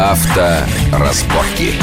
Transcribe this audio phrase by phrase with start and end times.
[0.00, 1.78] Авторазборки.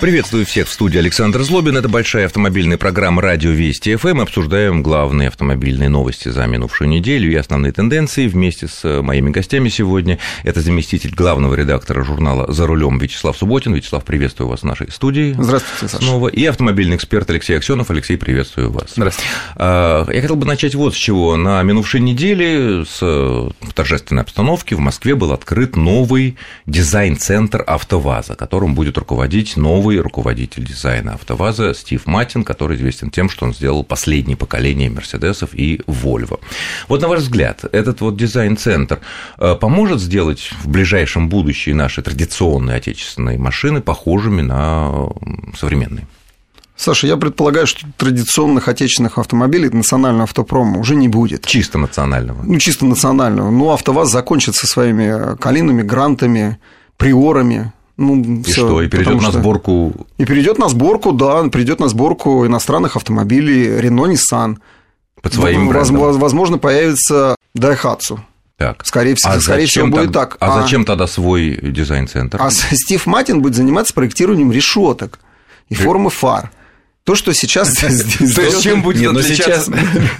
[0.00, 1.76] Приветствую всех в студии Александр Злобин.
[1.76, 4.16] Это большая автомобильная программа «Радио Вести ФМ».
[4.16, 9.68] Мы обсуждаем главные автомобильные новости за минувшую неделю и основные тенденции вместе с моими гостями
[9.68, 10.18] сегодня.
[10.42, 13.74] Это заместитель главного редактора журнала «За рулем» Вячеслав Субботин.
[13.74, 15.34] Вячеслав, приветствую вас в нашей студии.
[15.38, 16.02] Здравствуйте, Саша.
[16.02, 16.28] Снова.
[16.28, 17.90] И автомобильный эксперт Алексей Аксенов.
[17.90, 18.94] Алексей, приветствую вас.
[18.96, 19.28] Здравствуйте.
[19.56, 21.36] А, я хотел бы начать вот с чего.
[21.36, 28.96] На минувшей неделе с торжественной обстановки в Москве был открыт новый дизайн-центр «АвтоВАЗа», которым будет
[28.96, 34.36] руководить новый новый руководитель дизайна АвтоВАЗа Стив Матин, который известен тем, что он сделал последнее
[34.36, 36.38] поколение Мерседесов и Вольво.
[36.88, 39.00] Вот на ваш взгляд, этот вот дизайн-центр
[39.38, 45.08] э, поможет сделать в ближайшем будущем наши традиционные отечественные машины похожими на
[45.58, 46.06] современные?
[46.76, 51.46] Саша, я предполагаю, что традиционных отечественных автомобилей национального автопрома уже не будет.
[51.46, 52.42] Чисто национального.
[52.44, 53.50] Ну, чисто национального.
[53.50, 56.58] Ну, АвтоВАЗ закончит со своими калинами, грантами,
[56.96, 59.92] приорами, ну, и что, и перейдет на сборку?
[60.16, 64.56] И перейдет на сборку, да, перейдет на сборку иностранных автомобилей Renault, Nissan.
[65.20, 66.18] Под своим брендом.
[66.18, 68.20] Возможно, появится Daihatsu.
[68.56, 68.86] Так.
[68.86, 70.38] Скорее всего, а скорее всего будет так.
[70.40, 72.38] А, а зачем тогда свой дизайн-центр?
[72.40, 75.18] А Стив Матин будет заниматься проектированием решеток
[75.68, 76.50] и формы фар.
[77.04, 77.72] То, что сейчас
[78.20, 79.70] Зачем будет Нет, но сейчас,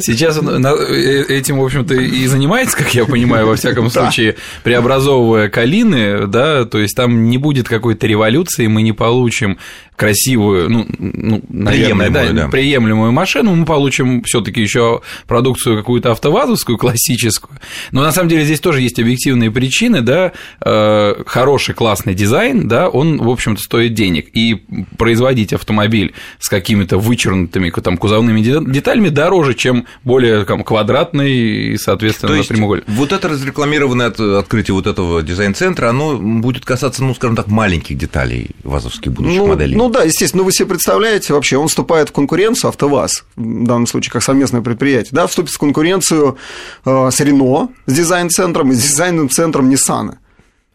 [0.01, 5.51] сейчас он э, этим, в общем-то, и занимается, как я понимаю, во всяком случае, преобразовывая
[5.51, 9.59] калины, да, то есть там не будет какой-то революции, мы не получим
[10.01, 12.49] красивую, ну, ну наверное, приемлемую, да, да.
[12.49, 17.59] приемлемую машину, мы получим все таки еще продукцию какую-то автовазовскую, классическую.
[17.93, 20.33] Но на самом деле здесь тоже есть объективные причины, да,
[20.65, 24.29] э, хороший, классный дизайн, да, он, в общем-то, стоит денег.
[24.33, 24.65] И
[24.97, 32.33] производить автомобиль с какими-то вычернутыми там, кузовными деталями дороже, чем более там, квадратный и, соответственно,
[32.33, 32.85] То есть, прямоугольный.
[32.87, 38.51] Вот это разрекламированное открытие вот этого дизайн-центра, оно будет касаться, ну, скажем так, маленьких деталей
[38.63, 39.75] вазовских будущих ну, моделей.
[39.75, 43.89] Ну, да, естественно, ну вы себе представляете, вообще он вступает в конкуренцию, АвтоВАЗ, в данном
[43.89, 46.39] случае как совместное предприятие, да, вступит в конкуренцию
[46.85, 50.19] э, с Рено, с дизайн-центром и с дизайн-центром Nissan.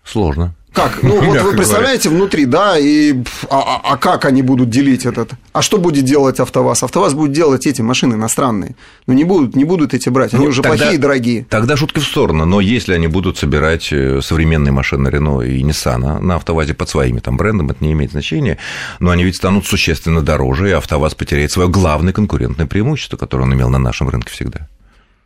[0.03, 0.53] Сложно.
[0.75, 1.02] Как?
[1.02, 2.24] Ну, вот вы представляете говоря.
[2.24, 3.13] внутри, да, и
[3.50, 5.31] а, а, а как они будут делить этот?
[5.53, 6.84] А что будет делать АвтоВАЗ?
[6.84, 8.75] АвтоВАЗ будет делать эти машины иностранные.
[9.08, 11.46] Ну, не будут, не будут эти брать, они ну, уже тогда, плохие и дорогие.
[11.50, 16.19] Тогда шутки в сторону, но если они будут собирать э, современные машины Рено и Nissan
[16.19, 18.57] на АвтоВАЗе под своими там брендом, это не имеет значения,
[19.00, 23.53] но они ведь станут существенно дороже, и АвтоВАЗ потеряет свое главное конкурентное преимущество, которое он
[23.53, 24.68] имел на нашем рынке всегда.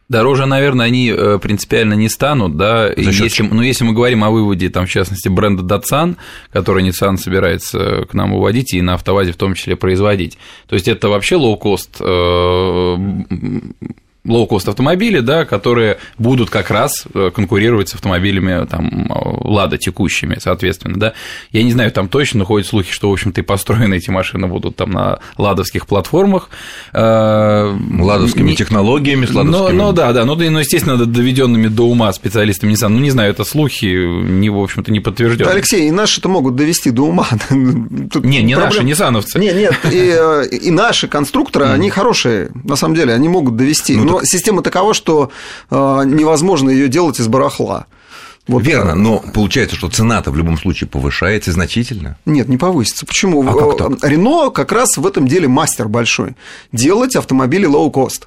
[0.10, 4.70] Дороже, наверное, они э, принципиально не станут, да, если, ну, если мы говорим о выводе,
[4.70, 6.18] там, в частности, бренда Datsun,
[6.52, 10.40] который Nissan собирается к нам выводить и на автовазе в том числе производить.
[10.68, 12.98] То есть это вообще лоу-кост э,
[14.26, 19.08] лоу-кост автомобили, да, которые будут как раз э, конкурировать с автомобилями там
[19.44, 21.14] Лада текущими, соответственно, да.
[21.52, 24.76] Я не знаю, там точно ходят слухи, что, в общем-то, и построены эти машины будут
[24.76, 26.50] там на ладовских платформах.
[26.94, 28.56] Э, ладовскими не...
[28.56, 29.78] технологиями, с ладовскими...
[29.78, 32.90] Ну, ну да, да, ну, ну, естественно, доведенными до ума специалистами Nissan.
[32.90, 35.50] Ну, не знаю, это слухи, не, в общем-то, не подтверждены.
[35.50, 37.28] Алексей, и наши-то могут довести до ума.
[37.50, 38.74] Тут не, не проблем...
[38.74, 39.40] наши, ниссановцы.
[39.40, 43.96] Не, нет, и, э, и наши конструкторы, они хорошие, на самом деле, они могут довести.
[43.96, 45.32] Ну, но система такова, что
[45.70, 45.76] э,
[46.06, 47.86] невозможно ее делать из барахла.
[48.48, 48.66] Вот.
[48.66, 52.18] Верно, но получается, что цена-то в любом случае повышается значительно.
[52.26, 53.06] Нет, не повысится.
[53.06, 53.48] Почему?
[53.48, 54.10] А как так?
[54.10, 56.36] Рено как раз в этом деле мастер большой.
[56.72, 58.24] Делать автомобили low-cost.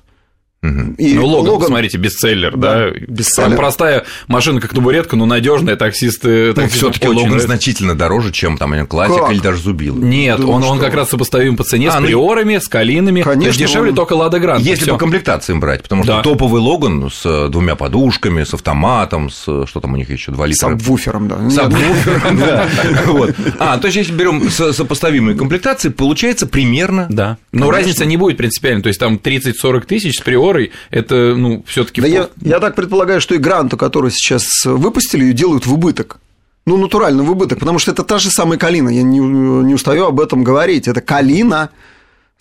[0.63, 2.91] И ну, Логан, Логан, смотрите, бестселлер, да.
[2.91, 2.91] да?
[3.09, 3.49] Бестселлер.
[3.49, 6.55] Там простая машина, как табуретка, но надежная, таксисты.
[6.55, 7.49] Ну, все-таки Логан нравится.
[7.49, 9.33] значительно дороже, чем там классика как?
[9.33, 9.97] или даже Зубил.
[9.97, 13.23] Нет, Думаю, он, он как раз сопоставим по цене а, с ну, приорами, с калинами.
[13.23, 13.59] Конечно.
[13.59, 13.97] Дешевле он...
[13.97, 14.63] только Лада Гранта.
[14.63, 16.23] Если по комплектациям брать, потому что да.
[16.23, 20.69] топовый Логан с двумя подушками, с автоматом, с что там у них еще два литра.
[20.69, 21.51] С обвуфером, да.
[21.51, 22.69] С обвуфером, да.
[23.59, 27.07] А, то есть, если берем сопоставимые комплектации, получается примерно.
[27.11, 27.39] Да.
[27.51, 28.83] Но разница не будет принципиально.
[28.83, 32.61] То есть там 30-40 тысяч с приором Флорой, это, ну, все таки Да я, я
[32.61, 36.19] так предполагаю, что и Гранту, которую сейчас выпустили, ее делают в убыток.
[36.67, 40.07] Ну, натурально в убыток, потому что это та же самая Калина, я не, не устаю
[40.07, 40.87] об этом говорить.
[40.87, 41.71] Это Калина,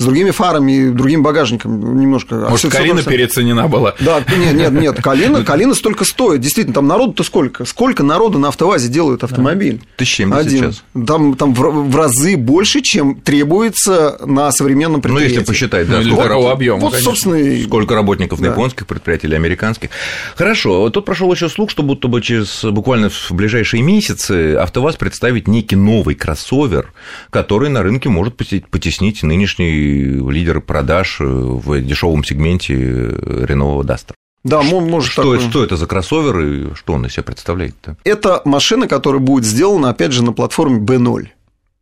[0.02, 2.48] с другими фарами и другим багажником немножко.
[2.50, 3.94] Может, а Калина переоценена была?
[4.00, 6.42] Да, нет, нет, нет, Калина, Калина столько стоит.
[6.42, 7.66] Действительно, там народу-то сколько?
[7.66, 9.82] Сколько народу на автовазе делают автомобиль?
[9.98, 10.84] Тысяч семьдесят сейчас.
[11.06, 15.36] Там, там в, разы больше, чем требуется на современном предприятии.
[15.36, 18.48] Ну, если посчитать, да, ну, сколько, объема, вот, собственно, сколько работников да.
[18.48, 19.92] на японских предприятиях или американских.
[20.36, 25.48] Хорошо, тут прошел еще слух, что будто бы через буквально в ближайшие месяцы АвтоВАЗ представит
[25.48, 26.92] некий новый кроссовер,
[27.30, 34.14] который на рынке может потеснить нынешний лидер продаж в дешевом сегменте Renault Duster.
[34.44, 37.98] Да, может что, что это за кроссовер и что он из себя представляет-то?
[38.04, 41.28] Это машина, которая будет сделана, опять же, на платформе B0.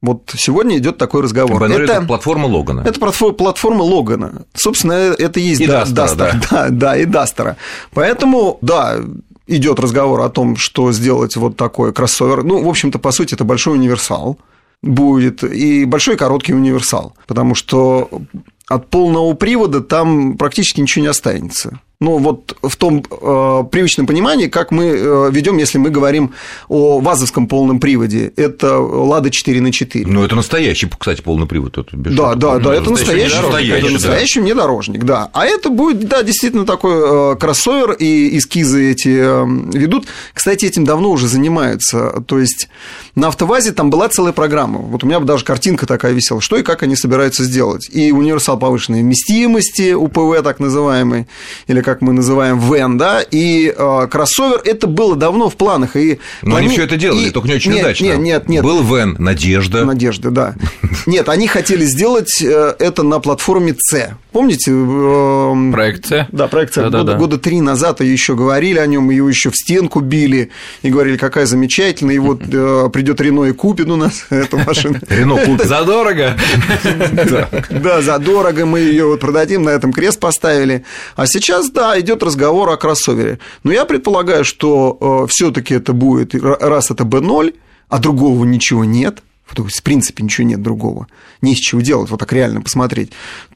[0.01, 1.61] Вот сегодня идет такой разговор.
[1.61, 2.81] B0 это, это платформа Логана.
[2.81, 4.45] Это платформа Логана.
[4.53, 6.39] Собственно, это есть и Дастера, Duster, да.
[6.51, 7.57] да, да, и Дастера.
[7.93, 8.99] Поэтому, да,
[9.47, 12.43] идет разговор о том, что сделать вот такой кроссовер.
[12.43, 14.37] Ну, в общем-то, по сути, это большой универсал
[14.81, 18.09] будет и большой короткий универсал, потому что
[18.67, 24.47] от полного привода там практически ничего не останется ну, вот в том э, привычном понимании,
[24.47, 26.33] как мы э, ведем, если мы говорим
[26.69, 28.31] о вазовском полном приводе.
[28.37, 30.07] Это Лада 4 на 4.
[30.07, 31.77] Ну, это настоящий, кстати, полный привод.
[31.77, 34.45] Это да, да, да, это настоящий, настоящий, это настоящий да.
[34.45, 35.29] внедорожник, да.
[35.33, 39.45] А это будет, да, действительно такой э, кроссовер, и эскизы эти э,
[39.77, 40.07] ведут.
[40.33, 42.23] Кстати, этим давно уже занимаются.
[42.27, 42.69] То есть
[43.15, 44.79] на автовазе там была целая программа.
[44.79, 47.89] Вот у меня даже картинка такая висела, что и как они собираются сделать.
[47.91, 51.27] И универсал повышенной вместимости, УПВ так называемый,
[51.67, 55.95] или как мы называем вен, да, и э, кроссовер, это было давно в планах.
[55.95, 56.65] И Но плани...
[56.65, 57.31] они все это делали, и...
[57.31, 58.05] только не очень нет, удачно.
[58.05, 58.63] Нет, нет, нет.
[58.63, 59.85] Был вен, Надежда.
[59.85, 60.55] Надежда, да.
[61.07, 64.15] Нет, они хотели сделать э, это на платформе C.
[64.31, 64.69] Помните?
[64.69, 66.27] Эм, проект C?
[66.31, 66.87] Да, проект C.
[66.89, 70.51] года, года три назад еще говорили о нем, ее еще в стенку били
[70.83, 74.99] и говорили, какая замечательная, и вот э, придет Рено и купит у нас эту машину.
[75.09, 75.65] Рено купит.
[75.67, 76.37] Задорого?
[77.71, 80.83] Да, задорого мы ее вот продадим, на этом крест поставили.
[81.15, 83.39] А сейчас, да, идет разговор о кроссовере.
[83.63, 87.55] Но я предполагаю, что э, все-таки это будет, раз это B0,
[87.87, 91.07] а другого ничего нет, в принципе, ничего нет другого.
[91.41, 93.11] Не из чего делать, вот так реально посмотреть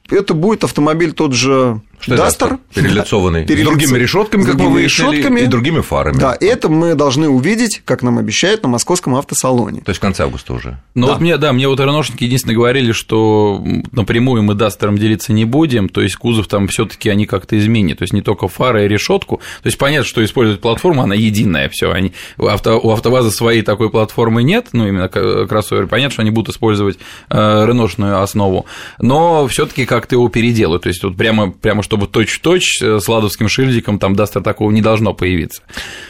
[0.09, 2.57] это будет автомобиль тот же что Дастер.
[2.73, 3.45] Перелицованный.
[3.45, 5.39] Да, с другими решетками, как мы выяснили, решетками.
[5.39, 6.17] и другими фарами.
[6.17, 9.79] Да, это мы должны увидеть, как нам обещают, на московском автосалоне.
[9.79, 10.79] То есть в конце августа уже.
[10.95, 11.13] Ну да.
[11.13, 13.63] вот мне, да, мне вот РНОшники единственное говорили, что
[13.93, 17.99] напрямую мы Дастером делиться не будем, то есть кузов там все таки они как-то изменят,
[17.99, 19.37] то есть не только фары и решетку.
[19.61, 21.89] То есть понятно, что используют платформу, она единая, все.
[21.89, 25.87] Они, у, авто, у АвтоВАЗа своей такой платформы нет, ну именно кроссовер.
[25.87, 26.97] Понятно, что они будут использовать
[27.29, 28.65] э, реношную основу,
[28.99, 30.83] но все таки как-то его переделают.
[30.83, 34.81] То есть вот прямо, прямо чтобы точь-в-точь э, с ладовским шильдиком там Дастер такого не
[34.81, 35.61] должно появиться.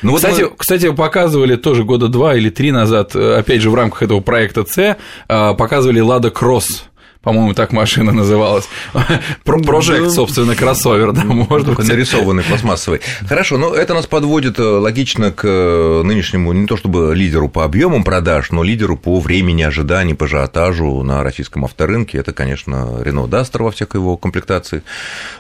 [0.02, 0.58] Ну, кстати, вот мы...
[0.58, 4.64] кстати, показывали тоже года два или три назад, э, опять же, в рамках этого проекта
[4.66, 4.96] С, э,
[5.28, 6.86] показывали Лада Кросс
[7.24, 8.68] по-моему, так машина называлась.
[9.46, 11.88] Прожект, собственно, кроссовер, да, может быть.
[11.88, 13.00] нарисованный пластмассовый.
[13.28, 17.64] Хорошо, но это нас подводит э, логично к э, нынешнему, не то чтобы лидеру по
[17.64, 22.18] объемам продаж, но лидеру по времени ожиданий, по ажиотажу на российском авторынке.
[22.18, 24.84] Это, конечно, Рено Дастер во всех его комплектации.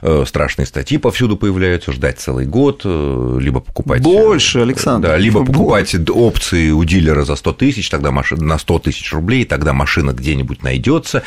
[0.01, 4.01] Э, страшные статьи повсюду появляются, ждать целый год, либо покупать...
[4.01, 5.09] Больше, Александр.
[5.09, 9.43] Да, либо покупать опции у дилера за 100 тысяч, тогда машина на 100 тысяч рублей,
[9.43, 11.23] тогда машина где-нибудь найдется.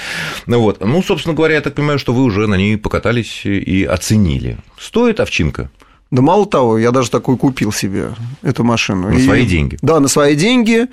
[0.47, 3.85] Ну вот, ну, собственно говоря, я так понимаю, что вы уже на ней покатались и
[3.85, 4.59] оценили.
[4.79, 5.71] Стоит овчинка?
[6.11, 8.11] Да мало того, я даже такой купил себе
[8.43, 9.09] эту машину.
[9.09, 9.25] На и...
[9.25, 9.77] свои деньги?
[9.83, 10.87] Да, на свои деньги.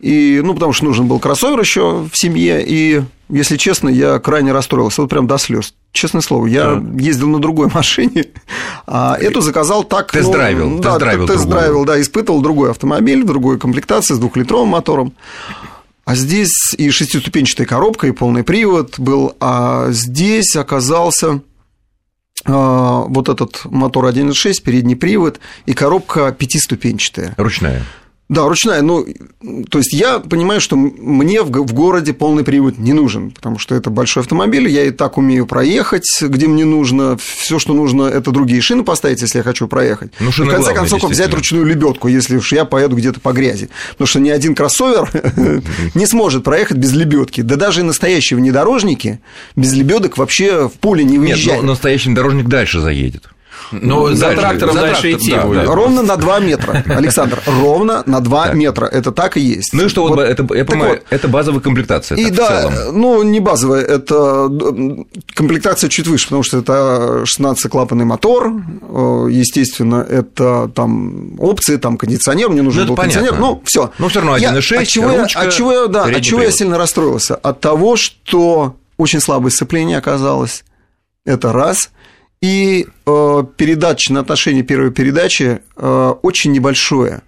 [0.00, 4.50] И, ну, потому что нужен был кроссовер еще в семье, и, если честно, я крайне
[4.50, 5.74] расстроился, вот прям до слез.
[5.92, 7.02] Честное слово, я да.
[7.02, 8.24] ездил на другой машине,
[8.86, 10.10] а эту заказал так...
[10.10, 15.12] Тест-драйвил, ну, тест-драйвил, да, тест-драйвил, да, испытывал другой автомобиль в другой комплектации с двухлитровым мотором.
[16.10, 21.40] А здесь и шестиступенчатая коробка, и полный привод был, а здесь оказался
[22.44, 27.34] а, вот этот мотор 1.6, передний привод и коробка пятиступенчатая.
[27.36, 27.84] Ручная.
[28.30, 28.80] Да, ручная.
[28.80, 29.04] Ну,
[29.68, 33.74] то есть я понимаю, что мне в, в городе полный привод не нужен, потому что
[33.74, 37.18] это большой автомобиль, я и так умею проехать, где мне нужно.
[37.18, 40.12] Все, что нужно, это другие шины поставить, если я хочу проехать.
[40.20, 43.32] Ну, шины в конце главное, концов, взять ручную лебедку, если уж я поеду где-то по
[43.32, 43.68] грязи.
[43.90, 45.10] Потому что ни один кроссовер
[45.94, 47.40] не сможет проехать без лебедки.
[47.40, 49.18] Да даже и настоящие внедорожники
[49.56, 51.46] без лебедок вообще в поле не выезжают.
[51.46, 53.28] Нет, но настоящий внедорожник дальше заедет.
[53.72, 55.64] Ну, за дальше, трактором за дальше трактор, идти да, будет.
[55.64, 55.74] Да.
[55.74, 58.54] Ровно на 2 метра, Александр, ровно на 2 так.
[58.54, 58.86] метра.
[58.86, 59.72] Это так и есть.
[59.72, 61.02] Ну и что, вот, это, я понимаю, вот.
[61.10, 62.18] это базовая комплектация.
[62.18, 64.48] И да, ну, не базовая, это
[65.34, 72.50] комплектация чуть выше, потому что это 16-клапанный мотор, э, естественно, это там опции, там кондиционер,
[72.50, 73.20] мне нужен ну, был понятно.
[73.20, 73.92] кондиционер, ну, все.
[73.98, 77.36] Ну, все равно 1.6, от чего, ручка, от чего, да, от чего я сильно расстроился?
[77.36, 80.64] От того, что очень слабое сцепление оказалось.
[81.24, 81.90] Это раз–
[82.42, 87.22] и э, передаточное отношение первой передачи э, очень небольшое.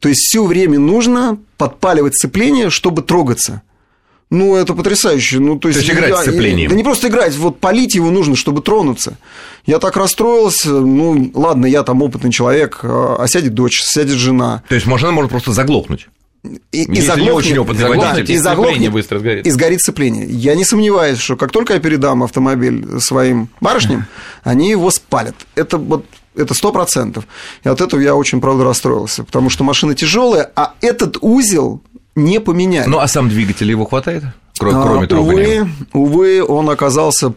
[0.00, 3.62] То есть все время нужно подпаливать сцепление, чтобы трогаться.
[4.30, 5.38] Ну, это потрясающе.
[5.38, 6.70] Ну, то есть, то есть играть я, с цеплением.
[6.70, 9.18] Да не просто играть, вот полить его нужно, чтобы тронуться.
[9.66, 14.62] Я так расстроился, ну, ладно, я там опытный человек, а, а сядет дочь, сядет жена.
[14.68, 16.08] То есть машина может просто заглохнуть?
[16.72, 19.46] И, и заглохнет, да, и, заглохнет быстро сгорит.
[19.46, 20.26] и сгорит сцепление.
[20.26, 24.06] Я не сомневаюсь, что как только я передам автомобиль своим барышням,
[24.42, 25.34] они его спалят.
[25.54, 26.04] Это вот
[26.36, 27.24] Это сто процентов.
[27.62, 31.80] И от этого я очень, правда, расстроился, потому что машина тяжелая, а этот узел
[32.16, 32.86] не поменять.
[32.86, 34.24] Ну, а сам двигатель его хватает?
[34.58, 37.34] Кроме, кроме а, увы, увы, он оказался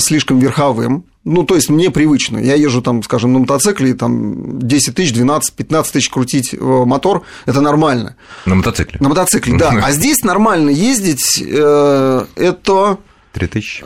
[0.00, 1.04] слишком верховым.
[1.24, 2.38] Ну, то есть мне привычно.
[2.38, 7.22] Я езжу там, скажем, на мотоцикле, там 10 тысяч, 12, 15 тысяч крутить э, мотор,
[7.46, 8.16] это нормально.
[8.44, 8.98] На мотоцикле?
[9.00, 9.70] На мотоцикле, да.
[9.82, 12.98] А здесь нормально ездить, э, это...
[13.32, 13.84] 3 тысячи?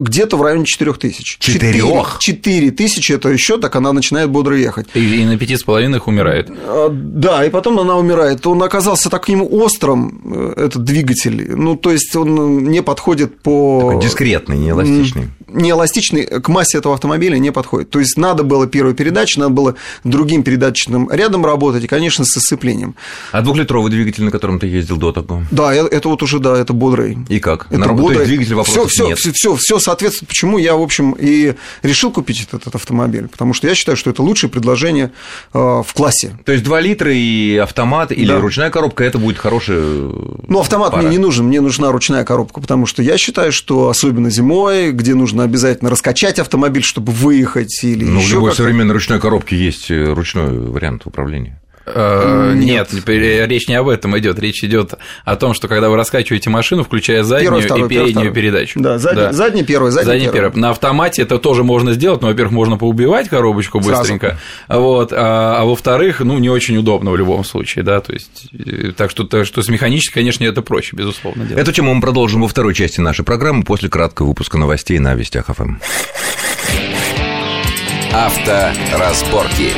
[0.00, 1.36] Где-то в районе 4 тысяч.
[1.38, 1.82] 4?
[2.18, 4.86] 4 тысячи– это еще так она начинает бодро ехать.
[4.94, 6.50] И, и на пяти с половиной умирает.
[6.50, 8.46] А, да, и потом она умирает.
[8.46, 10.22] Он оказался таким острым,
[10.56, 11.54] э, этот двигатель.
[11.54, 13.80] Ну, то есть он не подходит по…
[13.80, 15.28] Такой дискретный, неэластичный.
[15.46, 17.90] Неэластичный к массе этого автомобиля не подходит.
[17.90, 22.30] То есть надо было первую передачу, надо было другим передаточным рядом работать, и, конечно, с
[22.30, 22.94] сцеплением.
[23.32, 25.44] А двухлитровый двигатель, на котором ты ездил до такого?
[25.50, 27.18] Да, э, это вот уже, да, это бодрый.
[27.28, 27.66] И как?
[27.70, 28.14] Это бодрый.
[28.14, 29.18] То есть двигатель вопросов всё, всё, нет?
[29.18, 33.54] Все, все, все соответственно, почему я, в общем, и решил купить этот, этот автомобиль, потому
[33.54, 35.10] что я считаю, что это лучшее предложение
[35.52, 36.38] э, в классе.
[36.44, 38.40] То есть 2 литра и автомат или да.
[38.40, 39.80] ручная коробка это будет хорошая.
[39.80, 41.02] Ну, автомат пара.
[41.02, 45.14] мне не нужен, мне нужна ручная коробка, потому что я считаю, что особенно зимой, где
[45.14, 50.12] нужно обязательно раскачать автомобиль, чтобы выехать или ну, в любой современной ручной коробке есть э,
[50.12, 51.60] ручной вариант управления.
[51.94, 54.38] Э, нет, нет, речь не об этом идет.
[54.38, 54.94] Речь идет
[55.24, 58.80] о том, что когда вы раскачиваете машину, включая заднюю первый, второй, и переднюю первый, передачу.
[58.80, 59.32] Да, задний, да.
[59.32, 60.50] задний первый, задний, задний первый.
[60.50, 60.60] первый.
[60.60, 64.82] На автомате это тоже можно сделать, но, во-первых, можно поубивать коробочку быстренько, Сразу.
[64.82, 68.92] вот, а, а во-вторых, ну, не очень удобно в любом случае, да, то есть, э,
[68.96, 71.44] так что, так что с механической, конечно, это проще, безусловно.
[71.44, 71.62] Делать.
[71.62, 75.46] Эту тему мы продолжим во второй части нашей программы после краткого выпуска новостей на Вестях
[75.46, 75.76] ФМ.
[78.12, 79.72] Авторазборки.